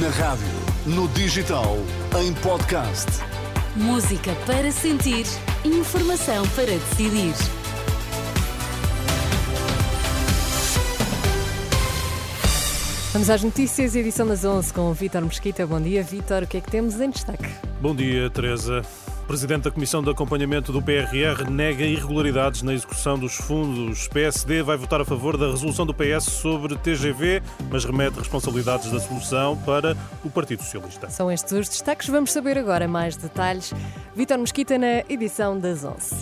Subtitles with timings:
[0.00, 0.46] Na rádio,
[0.86, 1.76] no digital,
[2.18, 3.06] em podcast.
[3.76, 5.26] Música para sentir,
[5.66, 7.34] informação para decidir.
[13.12, 15.66] Vamos às notícias, edição das 11 com o Vítor Mesquita.
[15.66, 16.44] Bom dia, Vítor.
[16.44, 17.50] O que é que temos em destaque?
[17.78, 18.80] Bom dia, Teresa.
[19.32, 24.06] O Presidente da Comissão de Acompanhamento do PRR nega irregularidades na execução dos fundos.
[24.08, 29.00] PSD vai votar a favor da resolução do PS sobre TGV, mas remete responsabilidades da
[29.00, 31.08] solução para o Partido Socialista.
[31.08, 32.08] São estes os destaques.
[32.08, 33.72] Vamos saber agora mais detalhes.
[34.14, 36.14] Vítor Mesquita na edição das 11.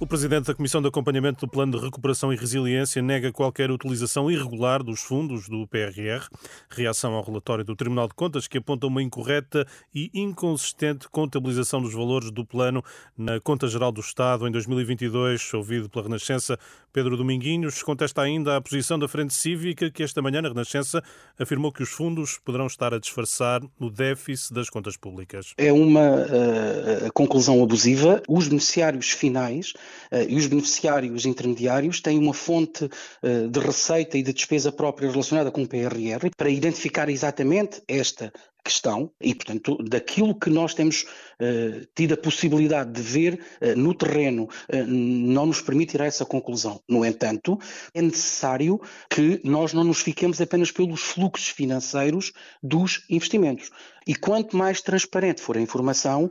[0.00, 4.30] O presidente da Comissão de Acompanhamento do Plano de Recuperação e Resiliência nega qualquer utilização
[4.30, 6.24] irregular dos fundos do PRR.
[6.70, 11.92] Reação ao relatório do Tribunal de Contas que aponta uma incorreta e inconsistente contabilização dos
[11.92, 12.80] valores do plano
[13.16, 16.56] na Conta Geral do Estado em 2022, ouvido pela Renascença.
[16.92, 21.02] Pedro Dominguinhos contesta ainda a posição da Frente Cívica que esta manhã na Renascença
[21.36, 25.54] afirmou que os fundos poderão estar a disfarçar o déficit das contas públicas.
[25.58, 28.22] É uma uh, conclusão abusiva.
[28.28, 29.74] Os beneficiários finais
[30.28, 32.88] e os beneficiários intermediários têm uma fonte
[33.22, 38.32] eh, de receita e de despesa própria relacionada com o PRR para identificar exatamente esta
[38.64, 43.40] questão e, portanto, daquilo que nós temos uh, tido a possibilidade de ver
[43.76, 44.46] no terreno,
[44.86, 46.82] não nos permite ir a essa conclusão.
[46.86, 47.58] No entanto,
[47.94, 48.78] é necessário
[49.08, 53.70] que nós não nos fiquemos apenas pelos fluxos financeiros dos investimentos.
[54.06, 56.30] E quanto mais transparente for a informação,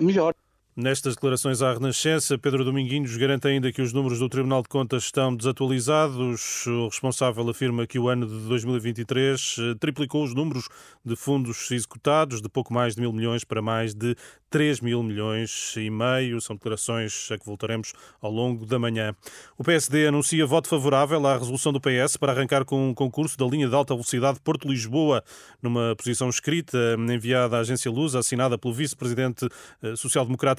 [0.00, 0.31] melhor.
[0.74, 5.02] Nestas declarações à Renascença, Pedro Dominguinhos garante ainda que os números do Tribunal de Contas
[5.02, 6.66] estão desatualizados.
[6.66, 10.70] O responsável afirma que o ano de 2023 eh, triplicou os números
[11.04, 14.16] de fundos executados, de pouco mais de mil milhões para mais de
[14.48, 16.40] 3 mil milhões e meio.
[16.40, 19.14] São declarações a que voltaremos ao longo da manhã.
[19.58, 23.44] O PSD anuncia voto favorável à resolução do PS para arrancar com um concurso da
[23.44, 25.22] linha de alta velocidade Porto-Lisboa,
[25.60, 29.46] numa posição escrita enviada à agência Luz, assinada pelo vice-presidente
[29.82, 29.96] eh,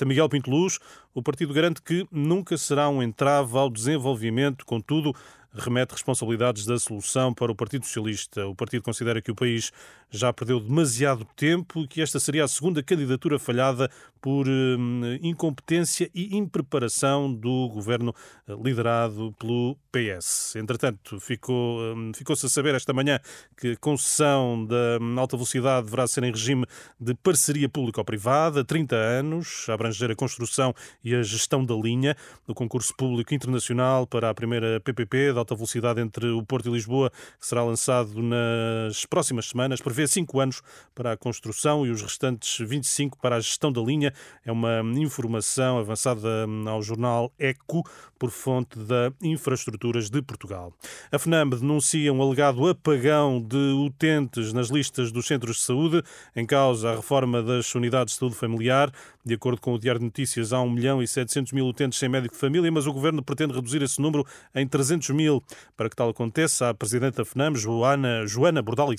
[0.04, 0.80] social-democrata Miguel Pinto Luz,
[1.14, 5.16] o partido garante que nunca será um entrave ao desenvolvimento, contudo,
[5.54, 8.46] remete responsabilidades da solução para o Partido Socialista.
[8.48, 9.72] O partido considera que o país
[10.10, 13.90] já perdeu demasiado tempo e que esta seria a segunda candidatura falhada
[14.22, 18.16] por hum, incompetência e impreparação do governo
[18.48, 20.56] eh, liderado pelo PS.
[20.56, 23.20] Entretanto, ficou, hum, ficou-se a saber esta manhã
[23.58, 26.66] que a concessão da hum, alta velocidade deverá ser em regime
[27.00, 32.16] de parceria público-privada, 30 anos, a abranger a construção e a gestão da linha.
[32.48, 36.72] O concurso público internacional para a primeira PPP da alta velocidade entre o Porto e
[36.72, 40.62] Lisboa, que será lançado nas próximas semanas, prevê 5 anos
[40.96, 44.14] para a construção e os restantes 25 para a gestão da linha.
[44.46, 47.84] É uma informação avançada ao jornal ECO
[48.18, 50.74] por fonte da Infraestruturas de Portugal.
[51.12, 56.02] A FNAM denuncia um alegado apagão de utentes nas listas dos centros de saúde,
[56.34, 58.92] em causa a reforma das unidades de saúde familiar.
[59.26, 62.10] De acordo com o Diário de Notícias, há 1 milhão e 700 mil utentes sem
[62.10, 65.42] médico de família, mas o governo pretende reduzir esse número em 300 mil.
[65.78, 68.90] Para que tal aconteça, a Presidente da FNAM, Joana, Joana Bordal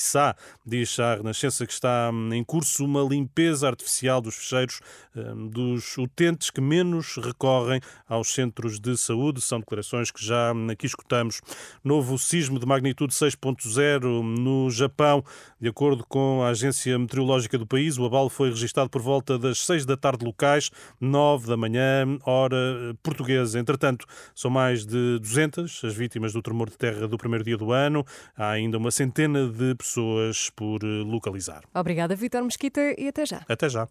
[0.65, 4.81] diz à Renascença que está em curso uma limpeza artificial dos fecheiros
[5.15, 9.43] hum, dos utentes que menos recorrem aos centros de saúde.
[9.43, 11.43] São declarações que já aqui escutamos.
[11.85, 15.23] Novo sismo de magnitude 6.0 no Japão.
[15.61, 19.59] De acordo com a Agência Meteorológica do país, o abalo foi registado por volta das
[19.59, 20.71] 6 da tarde locais,
[21.01, 22.57] 9 da manhã, hora
[23.03, 23.59] portuguesa.
[23.59, 27.73] Entretanto, são mais de 200 as vítimas do tremor de terra do primeiro dia do
[27.73, 28.05] ano.
[28.37, 31.63] Há ainda uma centena de pessoas por localizar.
[31.75, 33.43] Obrigada, Vitor Mesquita, e até já.
[33.49, 33.89] Até já.